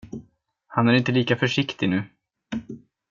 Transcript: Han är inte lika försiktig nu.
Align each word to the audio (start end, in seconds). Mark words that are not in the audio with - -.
Han 0.67 0.87
är 0.87 0.93
inte 0.93 1.11
lika 1.11 1.35
försiktig 1.35 1.89
nu. 1.89 2.03